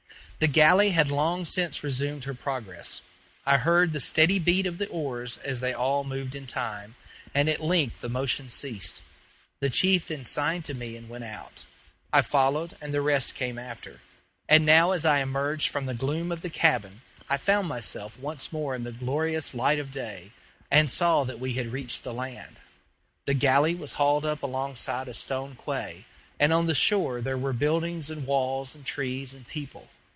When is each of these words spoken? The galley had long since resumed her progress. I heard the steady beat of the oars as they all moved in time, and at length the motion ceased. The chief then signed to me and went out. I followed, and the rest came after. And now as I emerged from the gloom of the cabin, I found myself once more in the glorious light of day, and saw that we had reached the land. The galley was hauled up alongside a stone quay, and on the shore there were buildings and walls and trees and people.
The 0.41 0.47
galley 0.47 0.89
had 0.89 1.11
long 1.11 1.45
since 1.45 1.83
resumed 1.83 2.23
her 2.23 2.33
progress. 2.33 3.01
I 3.45 3.57
heard 3.57 3.93
the 3.93 3.99
steady 3.99 4.39
beat 4.39 4.65
of 4.65 4.79
the 4.79 4.87
oars 4.87 5.37
as 5.45 5.59
they 5.59 5.71
all 5.71 6.03
moved 6.03 6.33
in 6.33 6.47
time, 6.47 6.95
and 7.31 7.47
at 7.47 7.61
length 7.61 8.01
the 8.01 8.09
motion 8.09 8.49
ceased. 8.49 9.03
The 9.59 9.69
chief 9.69 10.07
then 10.07 10.25
signed 10.25 10.65
to 10.65 10.73
me 10.73 10.95
and 10.95 11.07
went 11.07 11.25
out. 11.25 11.65
I 12.11 12.23
followed, 12.23 12.75
and 12.81 12.91
the 12.91 13.01
rest 13.01 13.35
came 13.35 13.59
after. 13.59 14.01
And 14.49 14.65
now 14.65 14.93
as 14.93 15.05
I 15.05 15.19
emerged 15.19 15.69
from 15.69 15.85
the 15.85 15.93
gloom 15.93 16.31
of 16.31 16.41
the 16.41 16.49
cabin, 16.49 17.01
I 17.29 17.37
found 17.37 17.67
myself 17.67 18.17
once 18.19 18.51
more 18.51 18.73
in 18.73 18.83
the 18.83 18.91
glorious 18.91 19.53
light 19.53 19.77
of 19.77 19.91
day, 19.91 20.31
and 20.71 20.89
saw 20.89 21.23
that 21.23 21.39
we 21.39 21.53
had 21.53 21.71
reached 21.71 22.03
the 22.03 22.15
land. 22.15 22.55
The 23.25 23.35
galley 23.35 23.75
was 23.75 23.91
hauled 23.91 24.25
up 24.25 24.41
alongside 24.41 25.07
a 25.07 25.13
stone 25.13 25.55
quay, 25.67 26.05
and 26.39 26.51
on 26.51 26.65
the 26.65 26.73
shore 26.73 27.21
there 27.21 27.37
were 27.37 27.53
buildings 27.53 28.09
and 28.09 28.25
walls 28.25 28.73
and 28.73 28.83
trees 28.83 29.35
and 29.35 29.47
people. 29.47 29.89